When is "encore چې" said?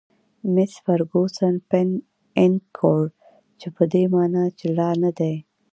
2.43-3.67